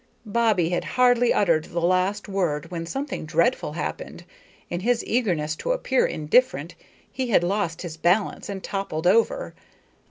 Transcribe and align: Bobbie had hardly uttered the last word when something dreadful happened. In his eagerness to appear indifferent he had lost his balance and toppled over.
Bobbie 0.25 0.69
had 0.69 0.83
hardly 0.97 1.31
uttered 1.31 1.65
the 1.65 1.79
last 1.79 2.27
word 2.27 2.71
when 2.71 2.87
something 2.87 3.23
dreadful 3.23 3.73
happened. 3.73 4.23
In 4.67 4.79
his 4.79 5.03
eagerness 5.05 5.55
to 5.57 5.73
appear 5.73 6.07
indifferent 6.07 6.73
he 7.11 7.27
had 7.27 7.43
lost 7.43 7.83
his 7.83 7.97
balance 7.97 8.49
and 8.49 8.63
toppled 8.63 9.05
over. 9.05 9.53